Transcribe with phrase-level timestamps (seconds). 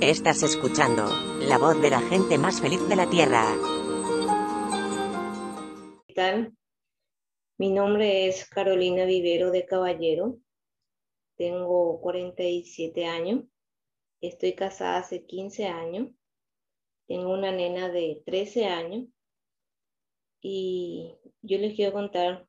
[0.00, 1.08] Estás escuchando
[1.40, 3.44] la voz de la gente más feliz de la Tierra.
[6.06, 6.56] ¿Qué tal?
[7.58, 10.38] Mi nombre es Carolina Vivero de Caballero.
[11.36, 13.42] Tengo 47 años.
[14.20, 16.10] Estoy casada hace 15 años.
[17.08, 19.08] Tengo una nena de 13 años.
[20.40, 22.46] Y yo les quiero contar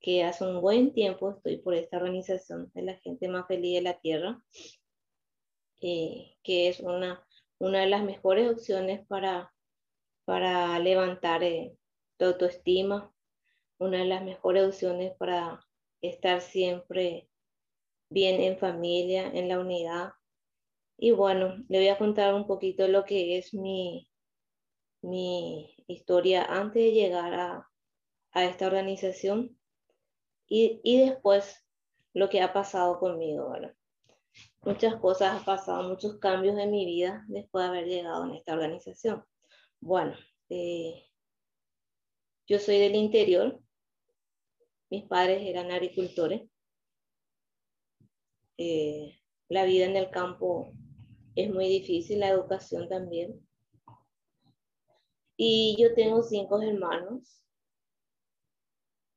[0.00, 3.82] que hace un buen tiempo estoy por esta organización de la gente más feliz de
[3.82, 4.40] la Tierra
[5.80, 7.24] eh, que es una,
[7.58, 9.52] una de las mejores opciones para,
[10.24, 11.76] para levantar eh,
[12.16, 13.12] tu autoestima,
[13.78, 15.64] una de las mejores opciones para
[16.00, 17.28] estar siempre
[18.08, 20.12] bien en familia, en la unidad.
[20.98, 24.08] Y bueno, le voy a contar un poquito lo que es mi,
[25.02, 27.68] mi historia antes de llegar a,
[28.32, 29.58] a esta organización
[30.48, 31.64] y, y, después
[32.14, 33.50] lo que ha pasado conmigo.
[33.50, 33.75] ¿verdad?
[34.62, 38.54] Muchas cosas han pasado, muchos cambios en mi vida después de haber llegado en esta
[38.54, 39.24] organización.
[39.80, 40.16] Bueno,
[40.48, 41.06] eh,
[42.46, 43.60] yo soy del interior,
[44.90, 46.48] mis padres eran agricultores.
[48.58, 50.72] Eh, la vida en el campo
[51.34, 53.46] es muy difícil, la educación también.
[55.36, 57.42] Y yo tengo cinco hermanos.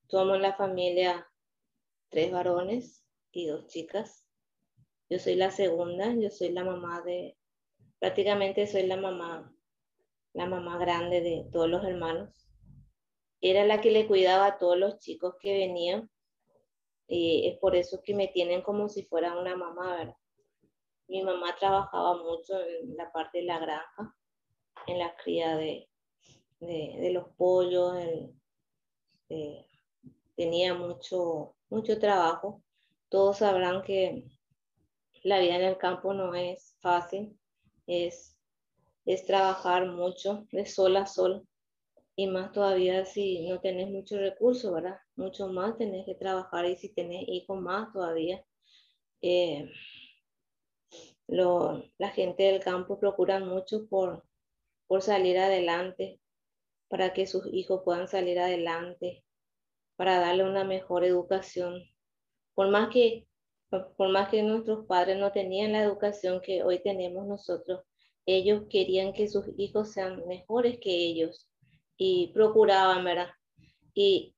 [0.08, 1.28] Somos la familia
[2.10, 4.29] tres varones y dos chicas.
[5.10, 7.36] Yo soy la segunda, yo soy la mamá de,
[7.98, 9.52] prácticamente soy la mamá,
[10.34, 12.48] la mamá grande de todos los hermanos.
[13.42, 16.10] Era la que le cuidaba a todos los chicos que venían.
[17.08, 20.16] Y es por eso que me tienen como si fuera una mamá, ¿verdad?
[21.08, 24.16] Mi mamá trabajaba mucho en la parte de la granja,
[24.86, 25.90] en la cría de,
[26.60, 27.96] de, los pollos,
[30.36, 32.62] tenía mucho, mucho trabajo.
[33.10, 34.24] Todos sabrán que
[35.24, 37.38] la vida en el campo no es fácil,
[37.88, 38.38] es,
[39.06, 41.48] es trabajar mucho de sol a sol
[42.16, 45.00] y más todavía si no tenés muchos recursos, ¿verdad?
[45.16, 48.44] Mucho más tenés que trabajar y si tenés hijos más todavía.
[49.22, 49.72] Eh,
[51.28, 54.26] la gente del campo procura mucho por,
[54.88, 56.20] por salir adelante,
[56.90, 59.24] para que sus hijos puedan salir adelante,
[59.96, 61.84] para darle una mejor educación.
[62.54, 63.29] Por más que
[63.70, 67.82] por más que nuestros padres no tenían la educación que hoy tenemos nosotros,
[68.26, 71.50] ellos querían que sus hijos sean mejores que ellos
[71.98, 73.30] y procuraban, ¿verdad?
[73.94, 74.36] Y,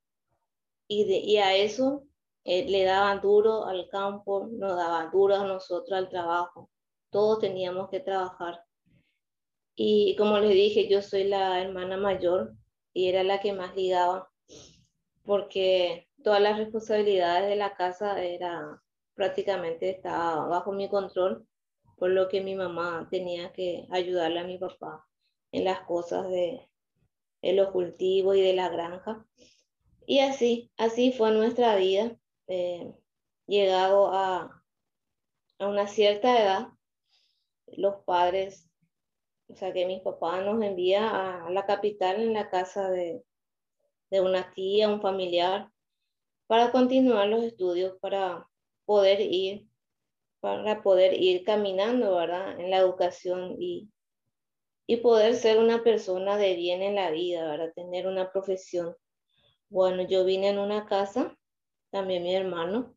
[0.88, 2.04] y, a eso
[2.44, 6.70] eh, le daban duro al campo, nos daban duro a nosotros al trabajo.
[7.10, 8.64] Todos teníamos que trabajar.
[9.74, 12.54] Y como les dije, yo soy la hermana mayor
[12.92, 14.32] y era la que más ligaba
[15.24, 18.78] porque todas las responsabilidades de la casa eran
[19.14, 21.46] prácticamente estaba bajo mi control,
[21.96, 25.06] por lo que mi mamá tenía que ayudarle a mi papá
[25.52, 26.68] en las cosas de,
[27.42, 29.26] los cultivos y de la granja.
[30.06, 32.16] Y así, así fue nuestra vida.
[32.48, 32.92] Eh,
[33.46, 34.62] llegado a,
[35.58, 36.68] a una cierta edad,
[37.66, 38.68] los padres,
[39.48, 43.24] o sea que mi papá nos envía a la capital en la casa de,
[44.10, 45.70] de una tía, un familiar,
[46.46, 48.48] para continuar los estudios para
[48.92, 49.66] poder ir,
[50.40, 52.60] para poder ir caminando, ¿verdad?
[52.60, 53.90] En la educación y,
[54.86, 57.72] y poder ser una persona de bien en la vida, ¿verdad?
[57.74, 58.94] Tener una profesión.
[59.70, 61.38] Bueno, yo vine en una casa,
[61.90, 62.94] también mi hermano.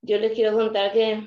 [0.00, 1.26] Yo les quiero contar que en,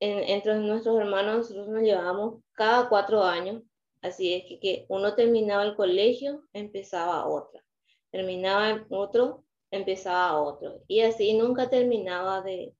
[0.00, 3.62] entre nuestros hermanos nosotros nos llevábamos cada cuatro años,
[4.02, 7.64] así es que, que uno terminaba el colegio, empezaba otra,
[8.10, 10.82] terminaba otro, empezaba otro.
[10.88, 12.74] Y así nunca terminaba de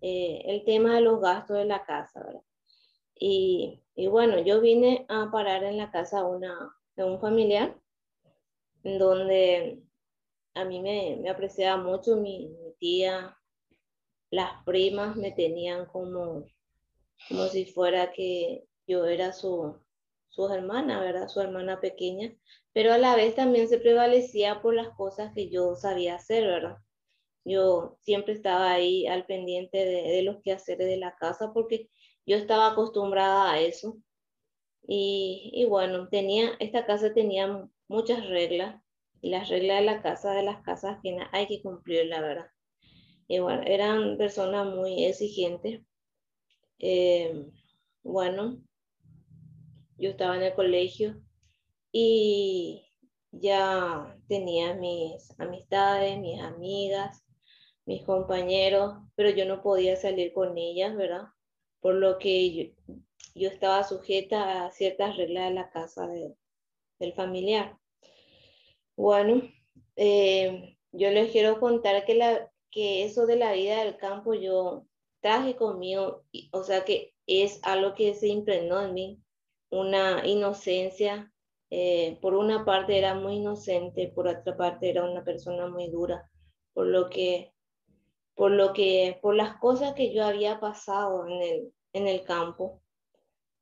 [0.00, 2.42] eh, el tema de los gastos de la casa, ¿verdad?
[3.14, 7.78] Y, y, bueno, yo vine a parar en la casa una, de un familiar,
[8.82, 9.82] donde
[10.54, 13.36] a mí me, me apreciaba mucho mi, mi, tía,
[14.30, 16.46] las primas me tenían como,
[17.28, 19.76] como si fuera que yo era su,
[20.30, 21.28] su hermana, ¿verdad?
[21.28, 22.34] Su hermana pequeña,
[22.72, 26.78] pero a la vez también se prevalecía por las cosas que yo sabía hacer, ¿verdad?
[27.44, 31.90] Yo siempre estaba ahí al pendiente de, de los quehaceres de la casa porque
[32.26, 33.98] yo estaba acostumbrada a eso.
[34.86, 38.82] Y, y, bueno, tenía, esta casa tenía muchas reglas
[39.20, 42.46] y las reglas de la casa, de las casas que hay que cumplir, la verdad.
[43.28, 45.82] Y bueno, eran personas muy exigentes.
[46.78, 47.46] Eh,
[48.02, 48.62] bueno,
[50.00, 51.20] yo estaba en el colegio
[51.92, 52.86] y
[53.30, 57.24] ya tenía mis amistades, mis amigas,
[57.86, 61.28] mis compañeros, pero yo no podía salir con ellas, ¿verdad?
[61.80, 62.74] por lo que
[63.34, 66.08] yo, estaba sujeta a ciertas reglas de la casa
[66.98, 67.78] del familiar.
[68.96, 69.42] Bueno,
[69.96, 74.86] eh, yo les quiero contar que, la, que eso de la vida del campo yo
[75.20, 79.22] traje conmigo, o sea que es algo que se impregnó en mí,
[79.70, 81.32] una inocencia.
[81.70, 86.28] Eh, por una parte era muy inocente, por otra parte era una persona muy dura,
[86.72, 87.52] por lo que,
[88.34, 92.82] por lo que, por las cosas que yo había pasado en el, en el campo.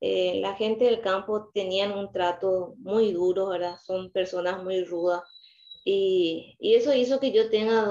[0.00, 3.76] Eh, la gente del campo tenían un trato muy duro, ¿verdad?
[3.84, 5.22] Son personas muy rudas.
[5.84, 7.86] Y, y eso hizo que yo tenga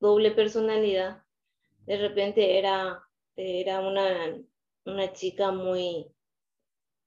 [0.00, 1.22] doble personalidad.
[1.86, 3.02] De repente era,
[3.36, 4.38] era una,
[4.84, 6.10] una chica muy,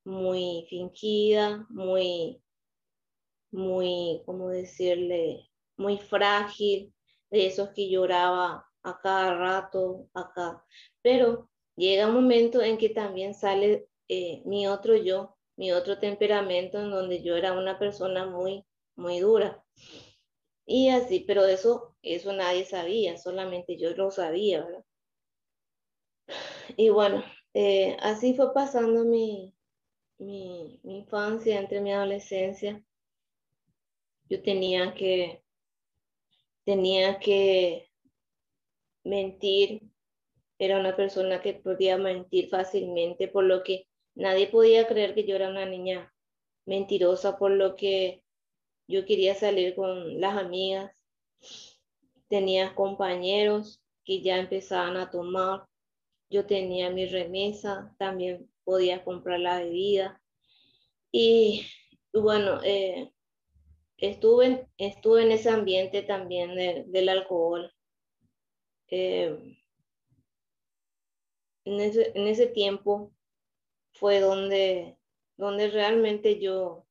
[0.03, 2.41] muy fingida, muy,
[3.51, 5.49] muy, ¿cómo decirle?
[5.77, 6.93] Muy frágil,
[7.29, 10.63] de esos que lloraba a cada rato, acá.
[11.01, 16.79] Pero llega un momento en que también sale eh, mi otro yo, mi otro temperamento,
[16.79, 18.65] en donde yo era una persona muy,
[18.95, 19.63] muy dura.
[20.65, 24.85] Y así, pero eso, eso nadie sabía, solamente yo lo sabía, ¿verdad?
[26.77, 27.23] Y bueno,
[27.53, 29.53] eh, así fue pasando mi,
[30.21, 32.83] mi, infancia, entre mi adolescencia.
[34.29, 35.43] Yo tenía que,
[36.63, 37.89] tenía que
[39.03, 39.81] mentir,
[40.59, 45.35] era una persona que podía mentir fácilmente, por lo que nadie podía creer que yo
[45.35, 46.13] era una niña
[46.65, 48.23] mentirosa, por lo que
[48.87, 50.91] yo quería salir con las amigas,
[52.27, 55.65] tenía compañeros que ya empezaban a tomar,
[56.29, 60.21] yo tenía mi remesa, también podía comprar la bebida.
[61.11, 61.67] Y
[62.13, 63.11] bueno, eh,
[63.97, 66.55] estuve, estuve en ese ambiente también
[66.91, 67.71] del alcohol.
[68.87, 69.57] Eh,
[71.65, 71.79] en,
[72.27, 73.13] ese, tiempo
[73.93, 74.97] fue donde,
[75.37, 76.85] donde realmente yo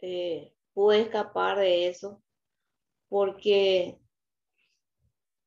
[0.00, 2.22] eh, pude escapar de eso,
[3.08, 3.98] porque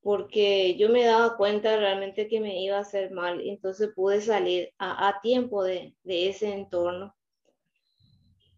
[0.09, 4.73] porque yo me daba cuenta realmente que me iba a hacer mal, entonces pude salir
[4.79, 7.15] a, tiempo de, ese entorno.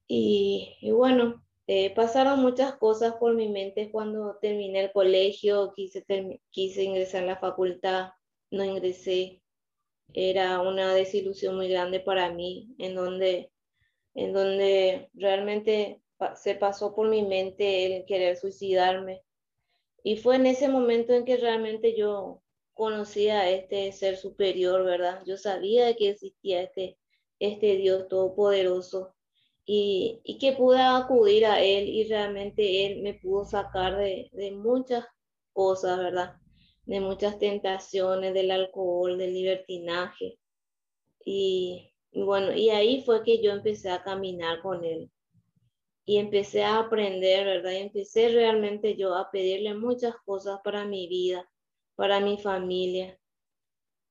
[0.07, 6.05] Y, bueno, eh, pasaron muchas cosas por mi mente cuando terminé el colegio, quise,
[6.51, 8.11] quise ingresar a la facultad,
[8.49, 9.41] no ingresé.
[10.13, 13.51] Era una desilusión muy grande para mí, en donde,
[14.13, 16.01] en donde realmente
[16.35, 19.21] se pasó por mi mente el querer suicidarme
[20.03, 22.41] y fue en ese momento en que realmente yo
[22.73, 25.23] conocía a este ser superior, ¿verdad?
[25.25, 26.97] Yo sabía que existía este,
[27.39, 29.15] este Dios todopoderoso
[29.65, 34.51] y, y que pude acudir a Él y realmente Él me pudo sacar de, de
[34.51, 35.05] muchas
[35.53, 36.35] cosas, ¿verdad?
[36.85, 40.39] De muchas tentaciones, del alcohol, del libertinaje.
[41.25, 45.11] Y, y bueno, y ahí fue que yo empecé a caminar con Él
[46.05, 47.71] y empecé a aprender, ¿verdad?
[47.71, 51.49] Y empecé realmente yo a pedirle muchas cosas para mi vida,
[51.95, 53.19] para mi familia.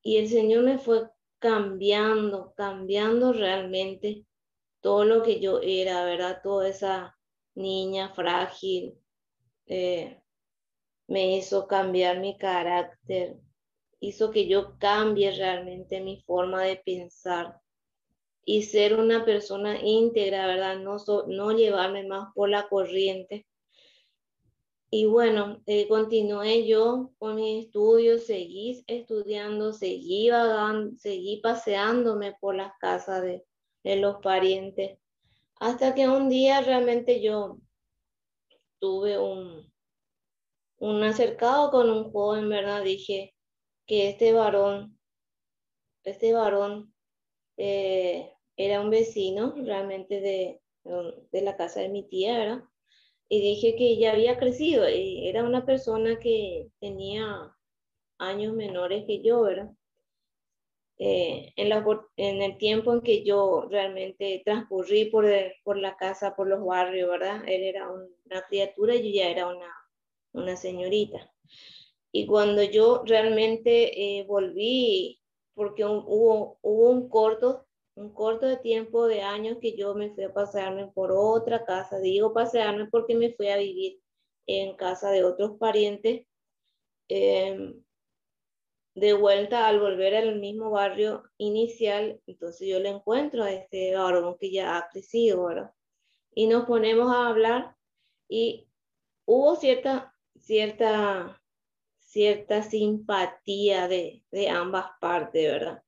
[0.01, 1.09] Y el Señor me fue
[1.39, 4.25] cambiando, cambiando realmente
[4.81, 6.41] todo lo que yo era, ¿verdad?
[6.43, 7.17] Toda esa
[7.55, 8.97] niña frágil.
[9.67, 10.21] Eh,
[11.07, 13.37] me hizo cambiar mi carácter,
[13.99, 17.60] hizo que yo cambie realmente mi forma de pensar
[18.43, 20.79] y ser una persona íntegra, ¿verdad?
[20.79, 23.45] No, no llevarme más por la corriente.
[24.89, 32.55] Y bueno, eh, continué yo con mis estudios, seguí estudiando, seguí vagando, seguí paseándome por
[32.55, 33.45] las casas de,
[33.83, 34.97] de los parientes,
[35.59, 37.59] hasta que un día realmente yo
[38.79, 39.71] tuve un,
[40.79, 42.83] un acercado con un joven, ¿verdad?
[42.83, 43.35] Dije
[43.85, 44.99] que este varón,
[46.03, 46.93] este varón
[47.63, 50.61] eh, era un vecino realmente de,
[51.31, 52.63] de la casa de mi tía, ¿verdad?
[53.29, 57.55] Y dije que ya había crecido, y era una persona que tenía
[58.17, 59.71] años menores que yo, ¿verdad?
[60.97, 65.25] Eh, en, el tiempo en que yo realmente transcurrí por,
[65.63, 67.43] por la casa, por los barrios, ¿verdad?
[67.47, 69.71] Él era una criatura y yo ya era una,
[70.33, 71.31] una señorita.
[72.11, 75.20] Y cuando yo realmente eh, volví
[75.53, 77.65] porque hubo, hubo un corto,
[77.95, 81.99] un corto de tiempo de años que yo me fui a pasearme por otra casa.
[81.99, 84.01] Digo pasearme porque me fui a vivir
[84.47, 86.25] en casa de otros parientes.
[87.07, 87.83] Em,
[88.95, 94.37] de vuelta al volver al mismo barrio inicial, entonces yo le encuentro a este varón
[94.37, 95.71] que ya ha crecido, ¿verdad?
[96.33, 97.75] Y nos ponemos a hablar
[98.27, 98.67] y
[99.25, 101.40] hubo cierta, cierta
[102.11, 105.83] cierta simpatía de, ambas partes, ¿verdad?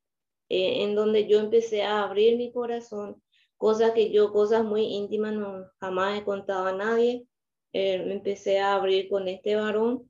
[0.48, 3.22] eh, en donde yo empecé a abrir mi corazón,
[3.58, 7.28] cosas que yo, cosas muy íntimas, no jamás he contado a nadie.
[7.74, 10.10] Eh, me empecé a abrir con este varón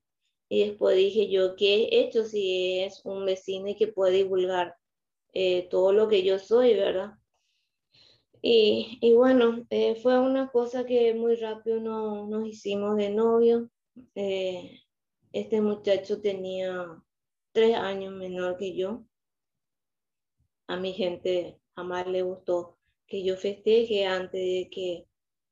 [0.50, 4.75] y después dije yo, ¿qué he hecho si es un vecino que puede divulgar
[5.34, 7.13] eh, todo lo que yo soy, verdad?
[8.41, 9.65] Y, y bueno,
[10.01, 13.70] fue una cosa que muy rápido no, nos hicimos de novio.
[15.33, 17.03] Este muchacho tenía
[17.51, 19.03] tres años menor que yo
[20.67, 25.07] a mi gente jamás le gustó que yo festeje antes de que,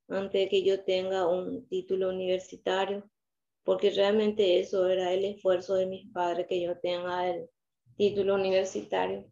[0.07, 3.09] antes de que yo tenga un título universitario,
[3.63, 7.49] porque realmente eso era el esfuerzo de mis padres, que yo tenga el
[7.97, 9.31] título universitario.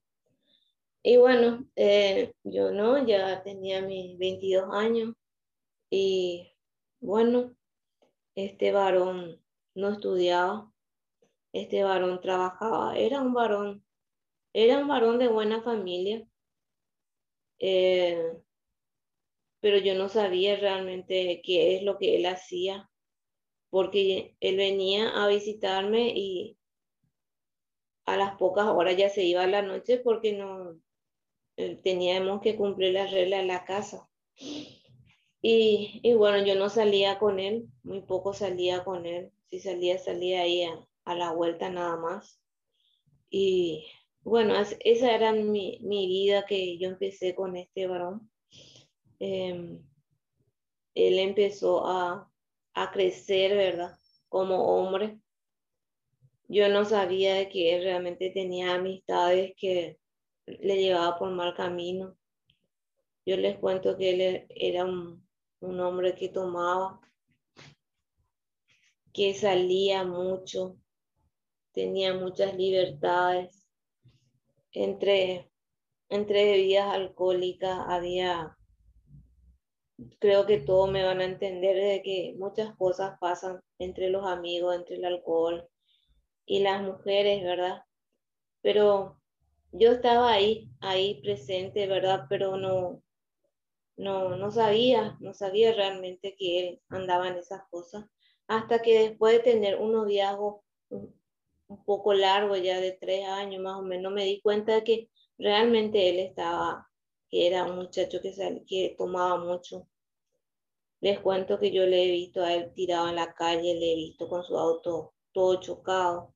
[1.01, 5.13] Y bueno, eh, yo no, ya tenía mis 22 años
[5.89, 6.51] y
[6.99, 7.55] bueno,
[8.35, 9.41] este varón
[9.79, 10.71] no estudiaba,
[11.53, 13.83] este varón trabajaba, era un varón
[14.53, 16.25] era un varón de buena familia,
[17.59, 18.33] eh,
[19.59, 22.89] pero yo no sabía realmente qué es lo que él hacía,
[23.69, 26.57] porque él venía a visitarme y
[28.05, 30.79] a las pocas horas ya se iba a la noche porque no
[31.57, 34.09] eh, teníamos que cumplir las reglas de la casa.
[35.41, 39.31] Y, bueno, yo no salía con él, muy poco salía con él.
[39.49, 42.39] Si salía, salía ahí a, la vuelta nada más.
[43.29, 43.87] Y
[44.21, 48.29] bueno, esa era mi, vida que yo empecé con este varón.
[49.19, 49.83] Em,
[50.95, 52.31] él empezó a,
[52.73, 53.97] a, crecer, ¿verdad?
[54.27, 55.19] Como hombre.
[56.47, 59.99] Yo no sabía que él realmente tenía amistades que
[60.45, 62.15] le llevaba por mal camino.
[63.25, 65.27] Yo les cuento que él era un,
[65.61, 66.99] un hombre que tomaba,
[69.13, 70.77] que salía mucho,
[71.73, 73.59] tenía muchas libertades
[74.71, 75.49] entre,
[76.09, 78.57] entre bebidas alcohólicas había,
[80.19, 84.75] creo que todos me van a entender de que muchas cosas pasan entre los amigos,
[84.75, 85.67] entre el alcohol
[86.45, 87.83] y las mujeres, ¿verdad?
[88.61, 89.19] Pero
[89.71, 92.25] yo estaba ahí, ahí presente, ¿verdad?
[92.29, 93.01] Pero no,
[93.97, 98.05] no, no sabía, no sabía realmente que él andaba en esas cosas.
[98.49, 103.77] Hasta que después de tener un noviazgo un poco largo, ya de tres años más
[103.77, 106.89] o menos, me di cuenta de que realmente él estaba,
[107.29, 108.33] que era un muchacho que,
[108.67, 109.87] que tomaba mucho.
[110.99, 113.95] Les cuento que yo le he visto a él tirado en la calle, le he
[113.95, 116.33] visto con su auto todo chocado.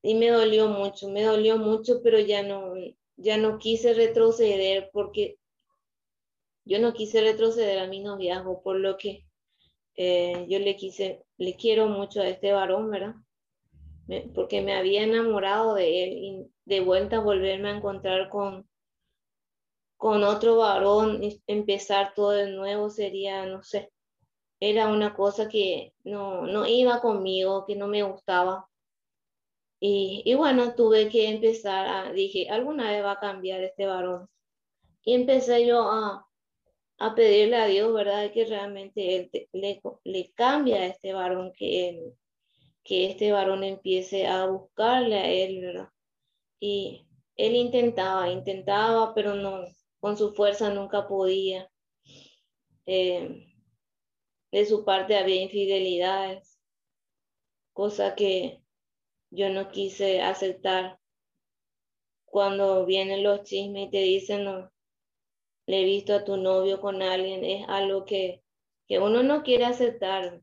[0.00, 2.72] Y me dolió mucho, me dolió mucho, pero ya no,
[3.16, 5.38] ya no quise retroceder porque
[6.64, 9.26] yo no quise retroceder a mi noviazgo, por lo que
[9.96, 13.14] eh, yo le quise, le quiero mucho a este varón, ¿verdad?
[14.34, 18.68] porque me había enamorado de él y de vuelta volverme a encontrar con,
[19.96, 23.90] con otro varón, y empezar todo de nuevo sería, no sé,
[24.60, 28.68] era una cosa que no, no iba conmigo, que no me gustaba.
[29.80, 34.28] Y, y bueno, tuve que empezar, a, dije, alguna vez va a cambiar este varón.
[35.04, 36.26] Y empecé yo a,
[36.98, 38.32] a pedirle a Dios, ¿verdad?
[38.32, 42.12] Que realmente Él le, le cambia a este varón, que,
[42.84, 45.88] que este varón empiece a buscarle a Él, ¿verdad?
[46.60, 47.06] Y
[47.36, 49.64] Él intentaba, intentaba, pero no,
[50.00, 51.70] con su fuerza nunca podía.
[52.86, 53.46] Eh,
[54.52, 56.58] de su parte había infidelidades,
[57.72, 58.62] cosa que
[59.30, 60.98] yo no quise aceptar.
[62.24, 64.71] Cuando vienen los chismes y te dicen, no,
[65.66, 68.42] le he visto a tu novio con alguien, es algo que,
[68.86, 70.40] que uno no quiere aceptar.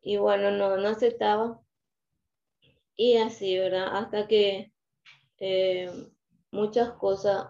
[0.00, 1.60] Y bueno, no, no aceptaba.
[2.96, 3.96] Y así, ¿verdad?
[3.96, 4.72] Hasta que
[5.38, 5.90] eh,
[6.50, 7.48] muchas cosas,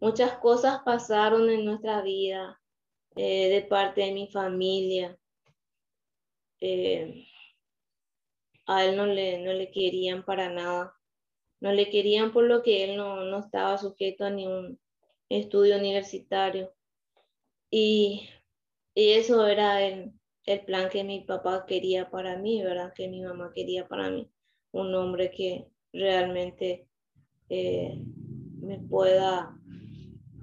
[0.00, 2.60] muchas cosas pasaron en nuestra vida
[3.16, 5.16] eh, de parte de mi familia.
[6.60, 7.26] Eh,
[8.66, 10.94] a él no le, no le querían para nada.
[11.60, 14.81] No le querían por lo que él no, no estaba sujeto a ningún
[15.34, 16.72] estudio universitario.
[17.70, 18.28] Y,
[18.94, 20.12] y eso era el,
[20.46, 22.92] el, plan que mi papá quería para mí, ¿verdad?
[22.94, 24.30] Que mi mamá quería para mí.
[24.72, 26.86] Un hombre que realmente
[27.48, 27.98] eh,
[28.60, 29.58] me pueda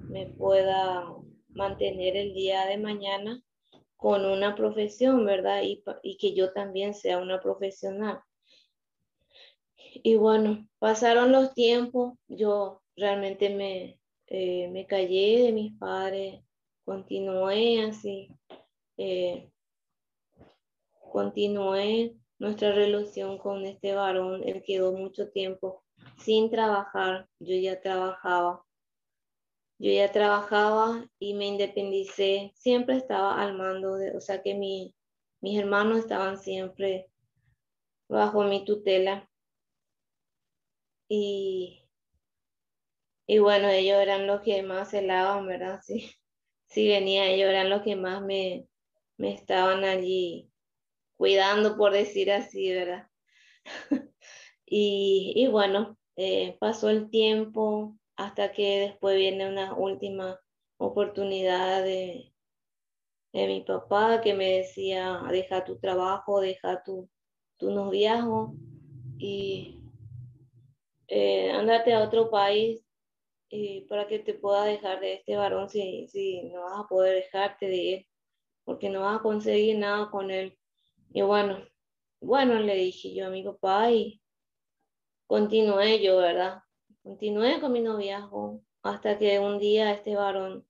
[0.10, 1.06] me pueda
[1.50, 3.44] mantener el día de mañana
[3.96, 5.62] con una profesión, ¿verdad?
[5.64, 8.22] Y, y, que yo también sea una profesional.
[9.76, 13.99] Y bueno, pasaron los tiempos, yo realmente me,
[14.30, 16.42] eh, me callé de mis padres,
[16.86, 18.30] continué así,
[18.98, 19.52] eh,
[21.12, 25.84] continué nuestra relación con este varón, él quedó mucho tiempo
[26.18, 27.28] sin trabajar.
[27.40, 28.64] Yo ya trabajaba.
[29.78, 32.52] Yo ya trabajaba y me independicé.
[32.56, 34.94] Siempre estaba al mando, de, o sea que mi,
[35.42, 37.10] mis hermanos estaban siempre
[38.10, 39.30] bajo mi tutela.
[41.08, 41.82] Y,
[43.30, 45.82] y bueno, ellos eran los que más celaban, ¿verdad?
[45.84, 46.16] Sí,
[46.66, 48.68] sí venía, ellos eran los que más me,
[49.18, 50.50] me estaban allí
[51.16, 53.08] cuidando, por decir así, ¿verdad?
[54.66, 60.40] y, y, bueno, eh, pasó el tiempo hasta que después viene una última
[60.78, 62.34] oportunidad de,
[63.32, 67.08] de mi papá que me decía, deja tu trabajo, deja tu,
[67.58, 68.56] tu noviazgo
[69.20, 69.84] y
[71.08, 72.89] eh, andate a otro país
[73.50, 77.16] y para que te pueda dejar de este varón si, si no vas a poder
[77.16, 78.08] dejarte de él,
[78.64, 80.58] porque no vas a conseguir nada con él.
[81.14, 81.60] Y bueno,
[82.22, 84.22] bueno, le dije yo a mi papá y
[85.28, 86.62] continué yo, ¿verdad?
[87.04, 90.66] Continué con mi noviazgo hasta que un día este varón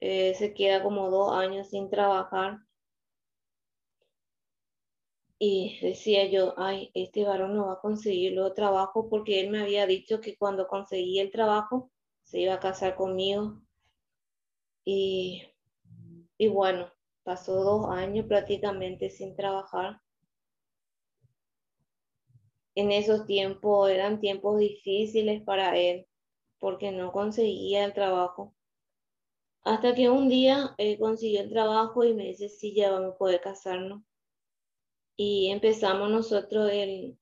[0.00, 2.58] eh, se queda como dos años sin trabajar.
[5.38, 9.60] Y decía yo, ay, este varón no va a conseguir luego trabajo porque él me
[9.62, 11.92] había dicho que cuando conseguía el trabajo
[12.24, 13.62] se iba a casar conmigo.
[14.84, 15.42] Y,
[16.38, 16.90] y bueno,
[17.24, 20.00] pasó dos años prácticamente sin trabajar.
[22.76, 26.06] En esos tiempos eran tiempos difíciles para él
[26.60, 28.54] porque no conseguía el trabajo.
[29.64, 33.18] Hasta que un día él consiguió el trabajo y me dice, sí, ya vamos a
[33.18, 34.02] poder casarnos.
[35.16, 37.16] Y empezamos nosotros el,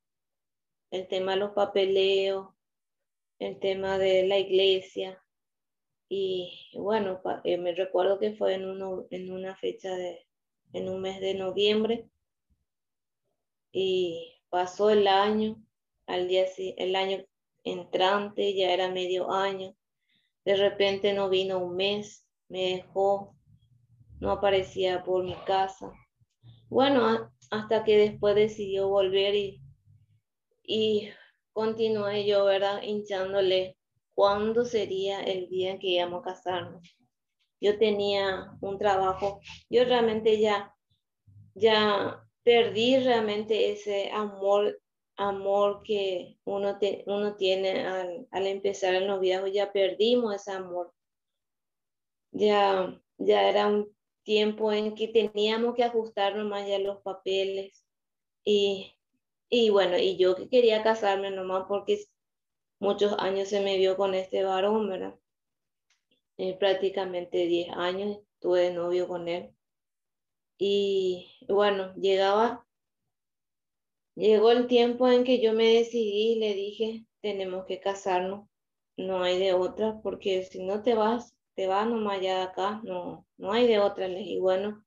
[0.91, 2.49] el tema de los papeleos,
[3.39, 5.23] el tema de la iglesia.
[6.09, 10.27] Y bueno, eh, me recuerdo que fue en, uno, en una fecha de,
[10.73, 12.09] en un mes de noviembre.
[13.73, 15.57] Y pasó el año,
[16.07, 16.47] al día
[16.77, 17.25] el año
[17.65, 19.75] entrante, ya era medio año.
[20.45, 23.35] De repente no vino un mes, me dejó,
[24.21, 25.93] no aparecía por mi casa.
[26.69, 29.63] Bueno, hasta que después decidió volver y,
[30.63, 31.11] y
[31.53, 32.83] continué yo, ¿verdad?
[32.83, 33.77] Hinchándole
[34.15, 36.97] cuándo sería el día que íbamos a casarnos.
[37.61, 40.75] Yo tenía un trabajo, yo realmente ya,
[41.55, 44.81] ya perdí realmente ese amor,
[45.17, 50.95] amor que uno, uno tiene al, al empezar el noviazgo, ya perdimos ese amor.
[52.31, 57.85] Ya, ya era un tiempo en que teníamos que ajustarnos más ya los papeles.
[58.45, 58.95] Y,
[59.51, 62.05] y bueno, y yo que quería casarme nomás porque
[62.81, 65.15] muchos años se me vio con este varón, ¿verdad?
[66.39, 69.55] Eh, prácticamente 10 años tuve novio con él.
[70.59, 72.67] Y bueno, llegaba,
[74.15, 78.49] llegó el tiempo en que yo me decidí y le dije, tenemos que casarnos,
[78.97, 82.81] no hay de otra, porque si no te vas, te vas nomás ya de acá,
[82.85, 84.09] no, no hay de otra.
[84.09, 84.85] y bueno,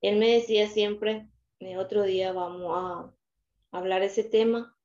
[0.00, 1.28] él me decía siempre,
[1.60, 3.14] eh, otro día vamos a
[3.76, 4.76] hablar ese tema.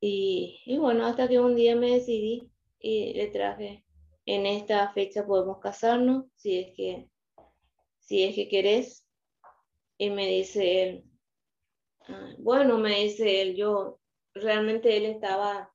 [0.00, 3.84] Y, y bueno, hasta que un día me decidí y le traje,
[4.26, 7.10] en esta fecha podemos casarnos, si es que,
[7.98, 9.06] si es que querés.
[9.98, 11.04] Y me dice él,
[12.08, 14.00] ah, bueno, me dice él, yo,
[14.34, 15.72] realmente él estaba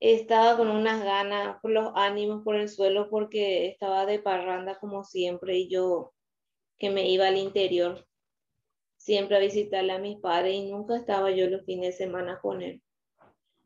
[0.00, 5.04] estaba con unas ganas, por los ánimos por el suelo, porque estaba de parranda como
[5.04, 6.12] siempre y yo
[6.78, 8.06] que me iba al interior
[8.96, 12.62] siempre a visitarle a mis padres y nunca estaba yo los fines de semana con
[12.62, 12.82] él.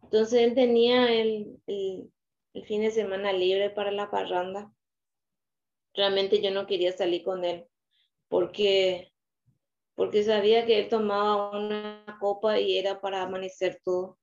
[0.03, 2.13] Entonces él tenía el, el,
[2.53, 4.73] el fin de semana libre para la parranda.
[5.95, 7.67] Realmente yo no quería salir con él
[8.29, 9.13] porque
[9.95, 14.19] porque sabía que él tomaba una copa y era para amanecer todo.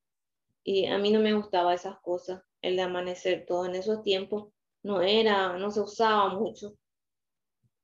[0.64, 3.66] Y a mí no me gustaba esas cosas, el de amanecer todo.
[3.66, 6.76] En esos tiempos no era, no se usaba mucho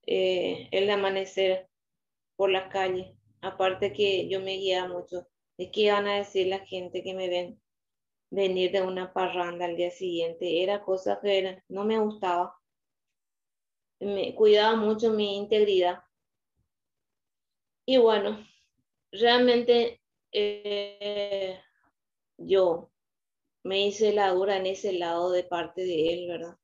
[0.05, 1.69] eh, el de amanecer
[2.35, 3.13] por las calles.
[3.41, 7.29] Aparte que yo me guiaba mucho de qué van a decir la gente que me
[7.29, 7.61] ven
[8.29, 10.63] venir de una parranda al día siguiente.
[10.63, 12.55] Era cosa que no me gustaba.
[13.99, 16.03] Me cuidaba mucho mi integridad.
[17.85, 18.45] Y bueno,
[19.11, 21.59] realmente eh,
[22.37, 22.91] yo
[23.63, 26.57] me hice la dura en ese lado de parte de él, ¿verdad?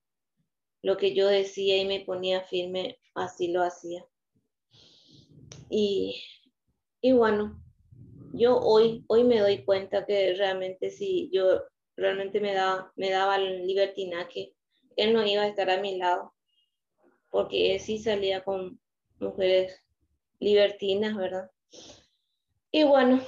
[0.81, 4.05] Lo que yo decía y me ponía firme, así lo hacía.
[5.69, 6.21] Y,
[7.01, 7.61] y bueno,
[8.33, 11.61] yo hoy, hoy me doy cuenta que realmente si yo
[11.95, 14.53] realmente me daba, me daba el libertinaje,
[14.95, 16.33] él no iba a estar a mi lado,
[17.29, 18.79] porque él sí salía con
[19.19, 19.81] mujeres
[20.39, 21.49] libertinas, ¿verdad?
[22.71, 23.21] Y bueno,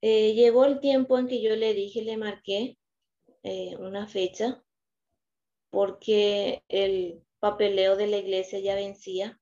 [0.00, 2.78] eh, llegó el tiempo en que yo le dije, le marqué
[3.42, 4.62] eh, una fecha,
[5.70, 9.40] porque el papeleo de la iglesia ya vencía,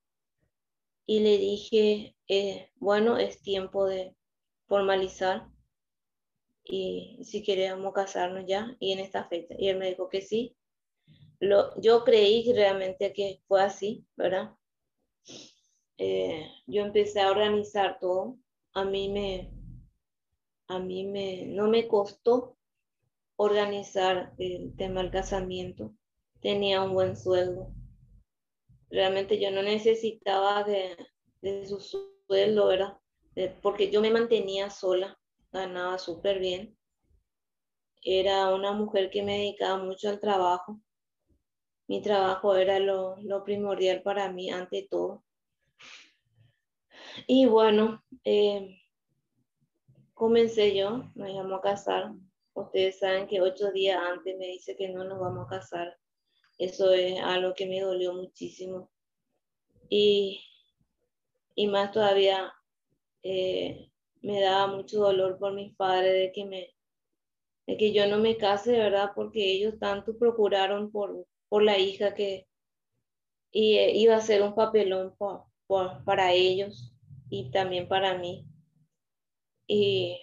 [1.05, 4.15] y le dije, eh, bueno, es tiempo de
[4.67, 5.49] formalizar
[6.65, 9.57] y si queremos casarnos ya y en esta fecha.
[9.59, 10.57] Y él me dijo que sí.
[11.41, 14.53] Lo, yo creí realmente que fue así, ¿verdad?
[16.67, 18.37] yo empecé a organizar todo.
[18.75, 19.51] A mí me,
[20.73, 22.57] a mí me, no me costó
[23.37, 25.93] organizar el tema del casamiento.
[26.41, 27.73] Tenía un buen sueldo.
[28.91, 30.97] Realmente yo no necesitaba de,
[31.67, 32.99] su sueldo, ¿verdad?
[33.63, 35.19] porque yo me mantenía sola,
[35.51, 36.77] ganaba súper bien.
[38.03, 40.81] Era una mujer que me dedicaba mucho al trabajo.
[41.87, 45.25] Mi trabajo era lo, lo primordial para mí ante todo.
[47.27, 48.82] Y bueno, eh,
[50.23, 52.13] comencé yo, nos íbamos a casar.
[52.55, 55.99] Ustedes saben que ocho días antes me dice que no nos vamos a casar.
[56.59, 58.89] Eso es algo que me dolió muchísimo.
[59.89, 60.41] Y,
[61.57, 62.53] y más todavía
[63.25, 66.73] eh, me daba mucho dolor por mis padres de que, me,
[67.67, 69.11] de que yo no me case, ¿verdad?
[69.17, 72.47] Porque ellos tanto procuraron por, por la hija que
[73.51, 75.17] y, eh, iba a ser un papelón
[76.05, 76.95] para ellos
[77.29, 78.47] y también para mí.
[79.67, 80.21] Y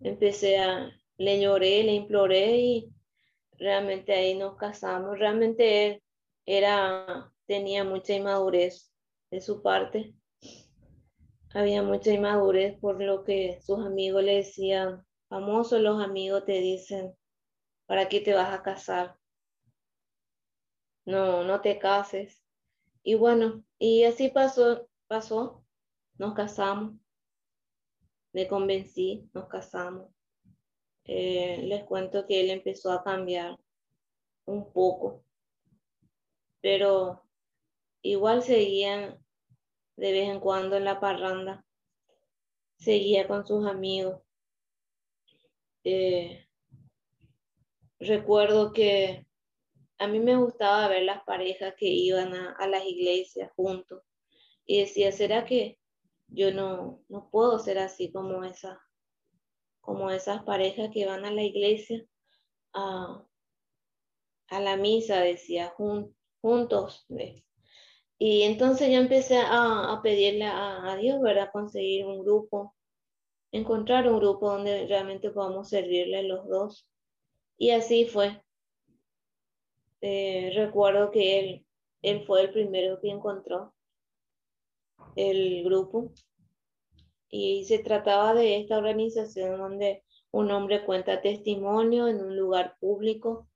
[0.00, 2.94] empecé a, le lloré, le imploré y
[3.58, 5.18] realmente ahí nos casamos.
[5.18, 6.02] Realmente él
[6.46, 8.92] era, tenía mucha inmadurez
[9.30, 10.14] de su parte.
[11.52, 17.14] Había mucha inmadurez por lo que sus amigos le decían, famosos los amigos te dicen,
[17.86, 19.16] ¿para qué te vas a casar?
[21.04, 22.42] No, no te cases.
[23.02, 25.64] Y bueno, y así pasó, pasó,
[26.16, 26.94] nos casamos
[28.34, 30.10] me convencí, nos casamos.
[31.04, 33.56] Eh, les cuento que él empezó a cambiar
[34.44, 35.24] un poco,
[36.60, 37.22] pero
[38.02, 39.18] igual seguían
[39.96, 41.64] de vez en cuando en la parranda,
[42.76, 44.20] seguía con sus amigos.
[45.84, 46.48] Eh,
[48.00, 49.28] recuerdo que
[49.98, 54.02] a mí me gustaba ver las parejas que iban a, a las iglesias juntos
[54.66, 55.78] y decía, ¿será que
[56.28, 58.80] yo no, no puedo ser así como, esa,
[59.80, 62.04] como esas parejas que van a la iglesia
[62.72, 63.24] a,
[64.48, 65.74] a la misa, decía,
[66.40, 67.06] juntos.
[68.18, 71.50] Y entonces yo empecé a, a pedirle a, Dios, ¿verdad?
[71.52, 72.74] Conseguir un grupo,
[73.52, 76.88] encontrar un grupo donde realmente podamos servirle los dos.
[77.58, 78.42] Y así fue.
[80.00, 81.66] Eh, recuerdo que él,
[82.02, 83.74] él fue el primero que encontró
[85.16, 86.12] el grupo
[87.28, 93.48] y se trataba de esta organización donde un hombre cuenta testimonio en un lugar público.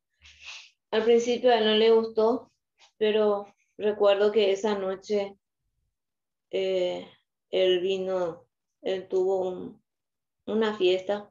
[0.90, 2.52] Al principio a él no le gustó,
[2.96, 3.46] pero
[3.76, 5.36] recuerdo que esa noche
[6.50, 7.06] eh,
[7.50, 8.46] él vino,
[8.82, 9.80] él tuvo
[10.46, 11.30] una fiesta,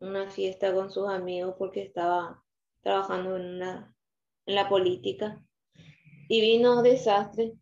[0.00, 2.44] una fiesta con sus amigos porque estaba
[2.82, 3.96] trabajando en, una,
[4.46, 5.42] en la política
[6.28, 7.54] y vino desastre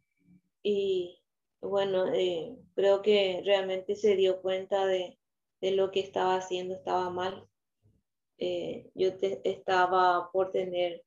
[0.63, 1.22] y
[1.63, 5.19] bueno, eh, creo que realmente se dio cuenta de,
[5.61, 7.49] lo que estaba haciendo, estaba mal.
[8.39, 9.11] Eh, yo
[9.45, 11.05] estaba por tener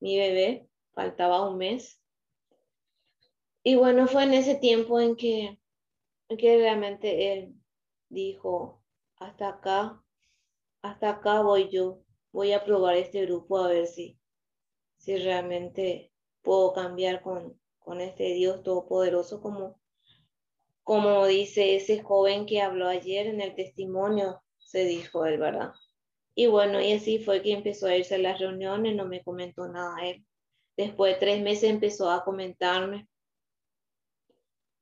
[0.00, 1.98] mi bebé, faltaba un mes.
[3.62, 5.58] Y bueno, fue en ese tiempo en que,
[6.28, 7.54] que realmente él
[8.10, 8.82] dijo,
[9.16, 10.02] hasta acá,
[10.82, 14.18] hasta acá voy yo, voy a probar este grupo a ver si,
[14.98, 17.57] si realmente puedo cambiar con,
[17.88, 19.80] con este Dios todopoderoso como,
[20.82, 25.72] como dice ese joven que habló ayer en el testimonio, se dijo él, ¿verdad?
[26.34, 29.66] Y bueno, y así fue que empezó a irse a las reuniones, no me comentó
[29.68, 30.22] nada él.
[30.76, 33.08] Después de tres meses empezó a comentarme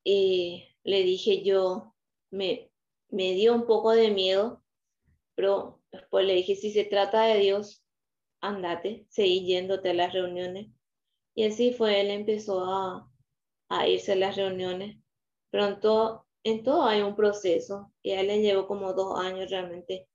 [0.02, 1.94] y le dije yo,
[2.32, 2.72] me,
[3.10, 4.64] me dio un poco de miedo,
[5.36, 7.84] pero después le dije, si se trata de Dios,
[8.40, 10.75] andate, seguí yéndote a las reuniones.
[11.36, 14.96] Y así fue, él empezó a, irse a las reuniones.
[15.50, 20.08] Pronto, en todo hay un proceso y a él le llevó como dos años realmente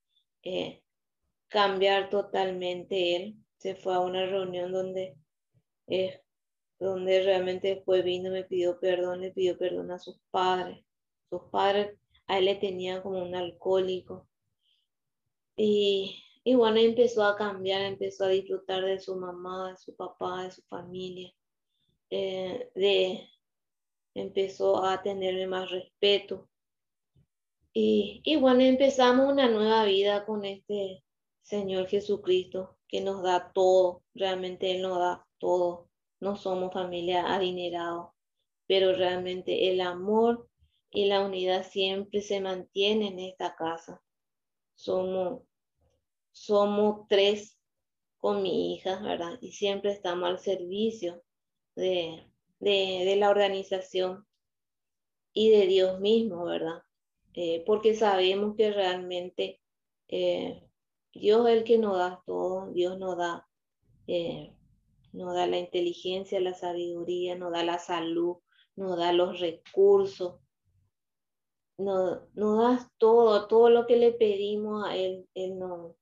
[0.44, 0.82] eh,
[1.48, 3.38] cambiar totalmente él.
[3.58, 5.16] Se fue a una reunión donde,
[5.88, 6.22] eh,
[6.80, 10.84] donde realmente después vino, me pidió perdón, le pidió perdón a sus padres.
[11.30, 14.28] Sus padres a él le tenían como un alcohólico.
[15.56, 20.44] Y y bueno, empezó a cambiar, empezó a disfrutar de su mamá, de su papá,
[20.44, 21.32] de su familia.
[22.10, 23.30] Eh, de,
[24.16, 26.50] empezó a tenerme más respeto.
[27.74, 31.04] Y, y bueno, empezamos una nueva vida con este
[31.42, 35.90] Señor Jesucristo que nos da todo, realmente Él nos da todo.
[36.20, 38.14] No somos familia adinerado,
[38.68, 40.50] pero realmente el amor
[40.92, 44.02] y la unidad siempre se mantiene en esta casa.
[44.76, 45.44] Somos,
[46.32, 47.58] somos tres
[48.20, 49.38] con mi hija, ¿verdad?
[49.42, 51.24] Y siempre estamos al servicio
[51.76, 54.28] de, de, la organización
[55.34, 56.84] y de Dios mismo, ¿verdad?
[57.34, 59.60] Eh, porque sabemos que realmente
[60.08, 60.64] eh,
[61.14, 63.48] Dios es el que nos da todo, Dios nos da,
[64.08, 64.56] eh,
[65.14, 68.38] nos da la inteligencia, la sabiduría, nos da la salud,
[68.76, 70.40] nos da los recursos,
[71.78, 75.96] nos, nos da todo, todo lo que le pedimos a Él, Él nos,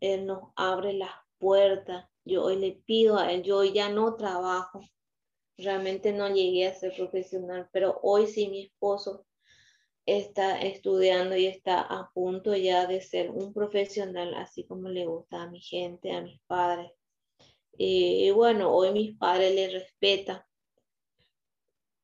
[0.00, 2.06] Él nos abre las puertas.
[2.24, 4.80] Yo hoy le pido a Él, yo hoy ya no trabajo,
[5.56, 9.26] realmente no llegué a ser profesional, pero hoy sí mi esposo
[10.06, 15.42] está estudiando y está a punto ya de ser un profesional, así como le gusta
[15.42, 16.90] a mi gente, a mis padres.
[17.76, 20.42] Y, bueno, hoy mis padres le respetan.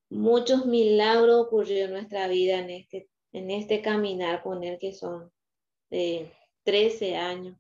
[0.09, 5.31] Muchos milagros ocurrieron en nuestra vida en este, en este caminar con él, que son
[5.91, 6.33] de
[6.63, 7.59] 13 años.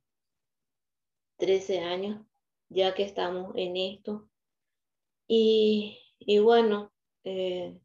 [1.36, 2.26] 13 años
[2.68, 4.28] ya que estamos en esto.
[5.28, 6.92] Y, y bueno,
[7.24, 7.78] eh,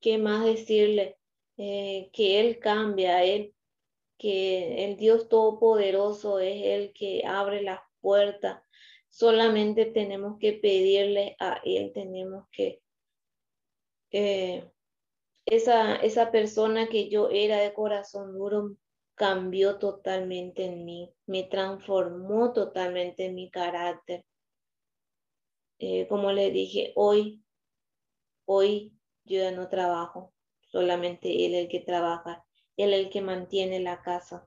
[0.00, 1.18] ¿qué más decirle?
[1.56, 3.54] Eh, que Él cambia, Él,
[4.18, 8.62] que el Dios Todopoderoso es el que abre las puertas.
[9.08, 12.80] Solamente tenemos que pedirle a Él, tenemos que...
[14.10, 14.68] Eh,
[15.46, 18.76] esa, esa persona que yo era de corazón duro
[19.14, 24.24] cambió totalmente en mí, me transformó totalmente en mi carácter.
[25.78, 27.42] Eh, como le dije, hoy,
[28.44, 28.92] hoy
[29.24, 32.44] yo ya no trabajo, solamente Él el que trabaja,
[32.76, 34.46] Él el que mantiene la casa,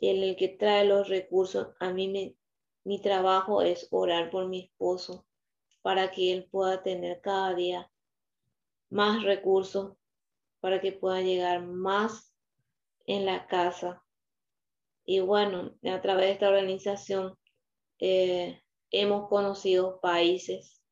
[0.00, 1.68] Él el que trae los recursos.
[1.78, 2.36] A mí me,
[2.84, 5.26] mi trabajo es orar por mi esposo
[5.82, 7.90] para que Él pueda tener cada día
[8.90, 9.96] más recursos,
[10.60, 12.31] para que pueda llegar más
[13.06, 14.04] en la casa.
[15.04, 17.36] Y bueno, a través de esta organización
[17.98, 20.82] eh, hemos conocido países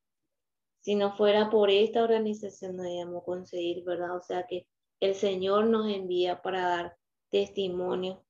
[0.81, 4.16] si no fuera por esta organización no íbamos conseguir, ¿verdad?
[4.16, 4.66] O sea que
[5.01, 6.96] el Señor nos envía para dar
[7.31, 8.25] testimonio.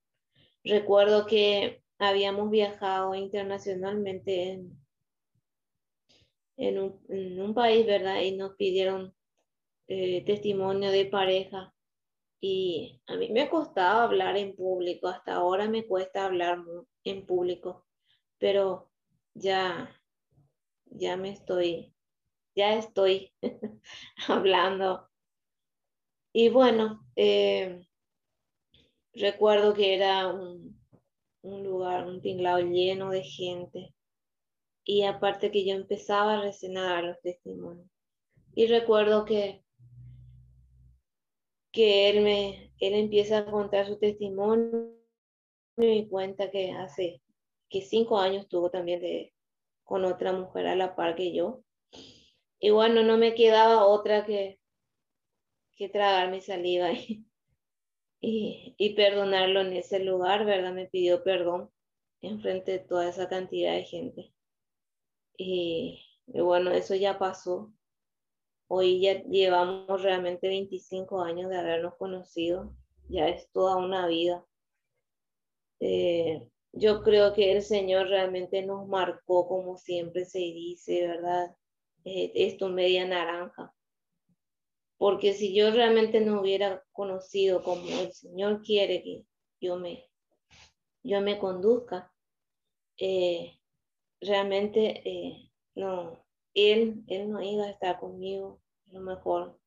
[0.65, 4.79] Recuerdo que habíamos viajado internacionalmente en,
[6.57, 8.21] en, un, país, ¿verdad?
[8.21, 9.15] Y nos pidieron
[9.87, 11.73] eh, testimonio de pareja.
[12.41, 16.63] Y a mí me costaba hablar en público, hasta ahora me cuesta hablar
[17.05, 17.87] en público,
[18.39, 18.91] pero
[19.35, 19.91] ya,
[20.87, 21.95] ya me estoy
[22.55, 23.33] ya estoy
[24.29, 25.09] hablando.
[26.33, 27.87] Y bueno, eh,
[29.15, 30.79] recuerdo que era un,
[31.43, 33.95] lugar, un tinglado lleno de gente.
[34.85, 37.89] Y aparte que yo empezaba a resenar los testimonios.
[38.55, 39.60] Y recuerdo que,
[41.73, 44.97] que él, me, él empieza a contar su testimonio
[45.77, 47.23] y cuenta que hace
[47.69, 49.33] que cinco años tuvo también de,
[49.85, 51.63] con otra mujer a la par que yo.
[52.59, 54.61] Y bueno, no me quedaba otra que,
[55.77, 56.91] que tragar mi saliva
[58.21, 60.73] y, y, perdonarlo en ese lugar, ¿verdad?
[60.75, 61.71] Me pidió perdón
[62.21, 64.33] en frente de toda esa cantidad de gente.
[65.39, 67.73] Y, y, bueno, eso ya pasó.
[68.73, 72.73] Hoy ya llevamos realmente 25 años de habernos conocido.
[73.09, 74.47] Ya es toda una vida.
[75.81, 81.57] Eh, yo creo que el Señor realmente nos marcó, como siempre se dice, ¿verdad?
[82.05, 83.75] Eh, esto media naranja.
[84.99, 89.25] Porque si yo realmente no hubiera conocido como el Señor quiere que
[89.61, 90.09] yo me,
[91.03, 92.13] yo me conduzca,
[92.99, 93.59] eh,
[94.21, 96.25] realmente eh, no,
[96.69, 99.59] él, él no iba a estar conmigo, a lo mejor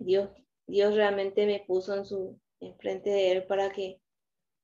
[0.00, 0.30] Dios,
[0.66, 4.00] Dios realmente me puso en su, enfrente de él para que,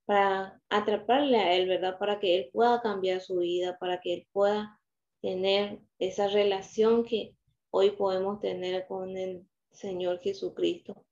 [0.04, 1.98] para atraparle a él, ¿verdad?
[1.98, 4.80] Para que él pueda cambiar su vida, para que él pueda
[5.20, 7.34] tener esa relación que
[7.70, 11.04] hoy podemos tener con el Señor Jesucristo.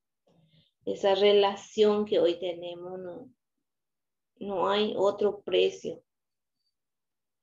[0.84, 3.30] Esa relación que hoy tenemos, no,
[4.40, 6.02] no hay otro precio.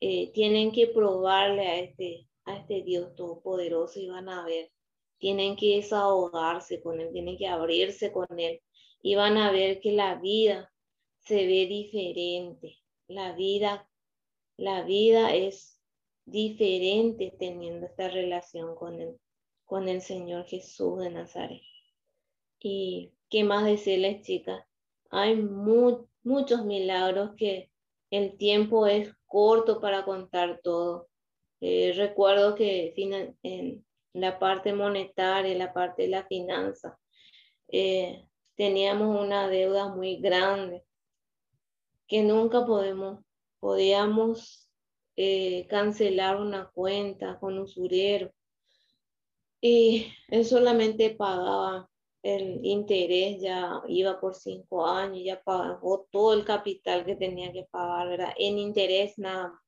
[0.02, 4.72] Eh, tienen que probarle a este, a este Dios Todopoderoso y van a ver.
[5.18, 8.62] Tienen que desahogarse con Él, tienen que abrirse con Él
[9.02, 10.74] y van a ver que la vida
[11.20, 12.78] se ve diferente.
[13.08, 13.90] La vida,
[14.58, 15.80] la vida es
[16.26, 19.20] diferente teniendo esta relación con el,
[19.64, 21.62] con el Señor Jesús de Nazaret.
[22.60, 24.66] Y, ¿qué más decirles, chicas?
[25.12, 27.72] Hay muchos milagros que
[28.10, 31.08] el tiempo es corto para contar todo.
[31.68, 32.94] Eh, recuerdo que
[33.42, 37.00] en la parte monetaria, la parte de la finanza,
[37.70, 40.86] eh, teníamos una deuda muy grande
[42.08, 43.26] que nunca podemos,
[43.60, 44.70] podíamos
[45.16, 48.32] eh, cancelar una cuenta con usurero
[49.60, 51.90] y él solamente pagaba
[52.22, 57.66] el interés, ya iba por cinco años, ya pagó todo el capital que tenía que
[57.72, 58.34] pagar, ¿verdad?
[58.38, 59.60] En interés nada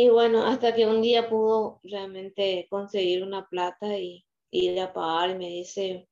[0.00, 5.30] Y bueno, hasta que un día pudo realmente conseguir una plata y ir a pagar
[5.30, 6.08] y me dice,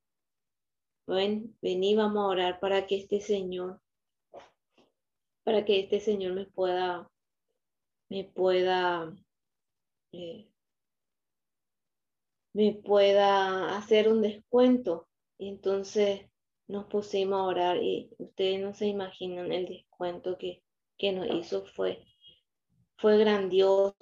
[1.06, 3.80] ven, vení, vamos a orar para que este Señor,
[5.44, 7.08] para que este Señor me pueda,
[8.08, 9.14] me pueda,
[10.10, 10.50] eh,
[12.54, 15.06] me pueda hacer un descuento.
[15.38, 16.28] Y entonces
[16.66, 20.64] nos pusimos a orar y ustedes no se imaginan el descuento que,
[20.98, 22.04] que nos hizo fue,
[22.96, 23.96] fue grandioso,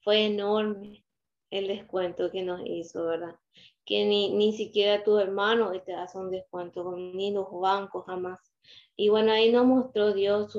[0.00, 1.04] fue enorme
[1.50, 3.38] el descuento que nos hizo, ¿verdad?
[3.88, 8.38] que ni, ni siquiera tu hermano te hace un descuento, ni los bancos jamás.
[8.96, 10.54] Y bueno, ahí nos mostró Dios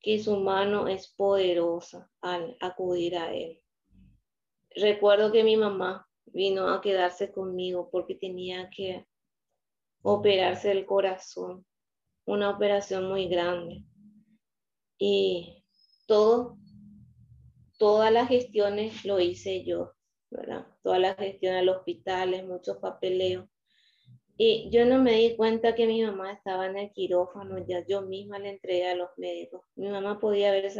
[0.00, 3.62] que su mano es poderosa al acudir a Él.
[4.68, 9.06] Recuerdo que mi mamá vino a quedarse conmigo porque tenía que
[10.02, 11.64] operarse el corazón,
[12.26, 13.82] una operación muy grande.
[14.98, 15.64] Y
[16.06, 16.58] todo,
[17.78, 19.92] todas las gestiones lo hice yo.
[20.82, 23.46] Toda la gestión al hospital, muchos papeleos.
[24.38, 28.02] Y yo no me di cuenta que mi mamá estaba en el quirófano, ya yo
[28.02, 29.62] misma le entregué a los médicos.
[29.76, 30.70] Mi mamá podía haber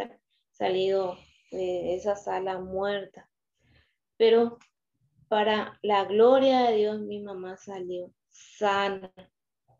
[0.51, 1.17] salido
[1.51, 3.31] de esa sala muerta,
[4.19, 4.59] pero
[5.29, 9.13] para la gloria de Dios mi mamá salió sana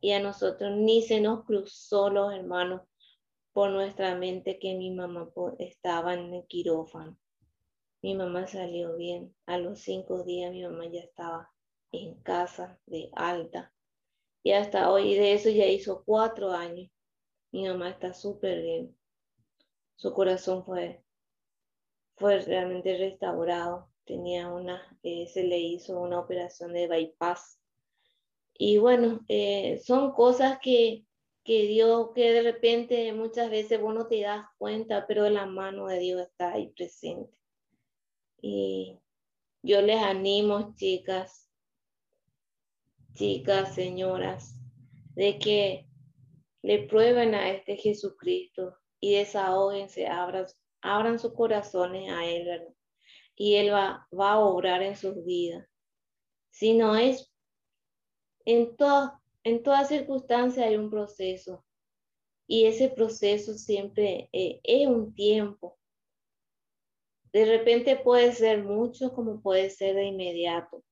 [0.01, 2.83] y a nosotros ni se nos cruzó los hermanos
[3.57, 7.17] por nuestra mente que mi mamá estaba en el quirófano.
[8.03, 9.35] Mi mamá salió bien.
[9.47, 11.51] A los cinco días mi mamá ya estaba
[11.91, 13.73] en casa de alta.
[14.43, 16.91] Y hasta hoy de eso ya hizo cuatro años.
[17.51, 18.95] Mi mamá está súper bien.
[19.95, 21.03] Su corazón fue,
[22.19, 23.89] fue realmente restaurado.
[24.05, 27.59] Tenía una, eh, se le hizo una operación de bypass.
[28.53, 31.07] Y bueno, eh, son cosas que,
[31.47, 35.87] que Dios, que de repente muchas veces vos no te das cuenta, pero la mano
[35.87, 37.33] de Dios está ahí presente.
[38.43, 38.99] Y
[39.63, 41.49] yo les animo, chicas,
[43.15, 44.61] chicas, señoras,
[45.15, 45.89] de que
[46.63, 50.47] le prueben a este Jesucristo y desahóguense, abran,
[50.81, 52.75] abran sus corazones a Él, ¿verdad?
[53.37, 55.65] Y Él va, va a obrar en sus vidas.
[56.51, 57.33] Si no es,
[58.45, 61.65] en, toda, en toda circunstancia hay un proceso.
[62.49, 65.79] Y ese proceso siempre eh, es un tiempo.
[67.33, 70.83] De repente puede ser mucho como puede ser de inmediato.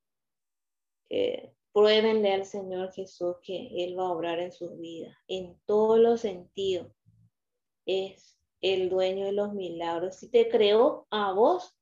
[1.73, 6.21] Pruébenle al Señor Jesús que Él va a obrar en sus vidas, en todos los
[6.21, 6.93] sentidos.
[7.87, 10.17] Es el dueño de los milagros.
[10.17, 11.77] Si te creó a vos,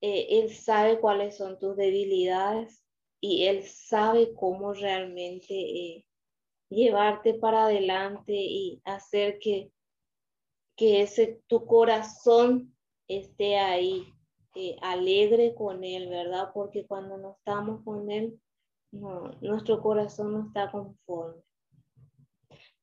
[0.00, 2.85] eh, Él sabe cuáles son tus debilidades
[3.20, 6.06] y Él sabe cómo realmente eh,
[6.68, 9.72] llevarte para adelante y hacer que,
[10.76, 12.76] que ese tu corazón
[13.08, 14.12] esté ahí
[14.54, 16.50] eh, alegre con Él, ¿verdad?
[16.52, 18.40] Porque cuando no estamos con Él,
[18.92, 21.42] nuestro corazón no está conforme.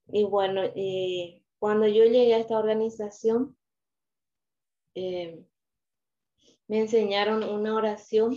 [0.07, 3.57] Y bueno, eh, cuando yo llegué a esta organización,
[4.93, 8.35] me enseñaron una oración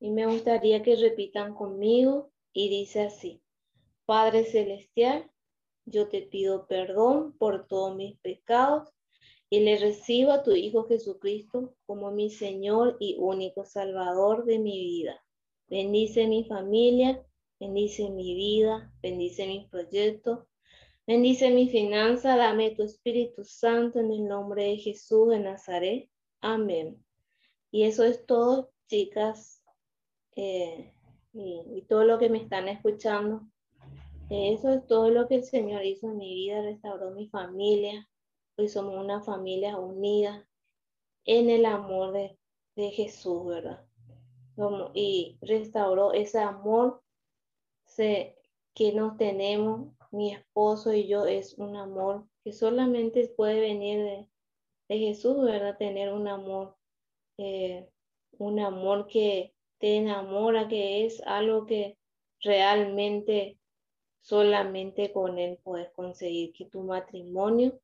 [0.00, 3.42] y me gustaría que repitan conmigo y dice así,
[4.06, 5.30] Padre Celestial,
[5.84, 8.88] yo te pido perdón por todos mis pecados
[9.50, 14.78] y le recibo a tu Hijo Jesucristo como mi Señor y único Salvador de mi
[14.78, 15.22] vida.
[15.68, 17.24] Bendice mi familia,
[17.58, 20.46] bendice mi vida, bendice mis proyectos,
[21.06, 26.08] bendice mi finanza, dame tu Espíritu Santo en el nombre de Jesús de Nazaret.
[26.40, 27.04] Amén.
[27.70, 29.59] Y eso es todo, chicas,
[30.36, 30.92] eh,
[31.32, 33.42] y, todo lo que me están escuchando.
[34.28, 38.08] Eso es todo lo que el Señor hizo en mi vida, restauró mi familia,
[38.56, 40.46] Hoy somos una familia unida
[41.24, 42.36] en el amor de,
[42.90, 43.86] Jesús, ¿verdad?
[44.94, 47.02] y restauró ese amor
[48.74, 54.26] que nos tenemos, mi esposo y yo, es un amor que solamente puede venir
[54.88, 55.76] de, Jesús, ¿verdad?
[55.78, 56.76] Tener un amor,
[57.38, 57.88] eh,
[58.38, 61.98] un amor que, te enamora, que es algo que
[62.40, 63.58] realmente
[64.20, 67.80] solamente con él puedes conseguir que tu matrimonio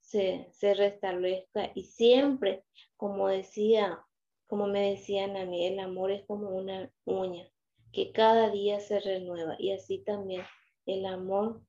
[0.00, 2.64] se, se restablezca y siempre,
[2.96, 4.04] como decía,
[4.48, 7.48] como me decían a mí, el amor es como una uña
[7.92, 10.42] que cada día se renueva y así también
[10.86, 11.62] el amor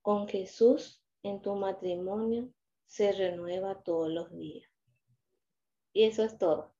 [0.00, 2.48] con Jesús en tu matrimonio
[2.86, 4.68] se renueva todos los días.
[5.92, 6.71] Y eso es todo.